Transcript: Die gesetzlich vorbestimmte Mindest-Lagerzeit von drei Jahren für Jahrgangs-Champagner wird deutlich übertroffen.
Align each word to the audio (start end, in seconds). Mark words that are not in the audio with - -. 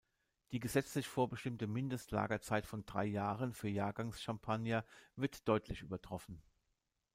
Die 0.51 0.59
gesetzlich 0.59 1.07
vorbestimmte 1.07 1.67
Mindest-Lagerzeit 1.67 2.65
von 2.65 2.87
drei 2.87 3.05
Jahren 3.05 3.53
für 3.53 3.69
Jahrgangs-Champagner 3.69 4.83
wird 5.15 5.47
deutlich 5.47 5.83
übertroffen. 5.83 6.41